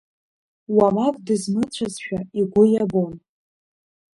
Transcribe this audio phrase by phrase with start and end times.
[0.75, 3.13] Уамак дызмыцәазшәа игәы иабон…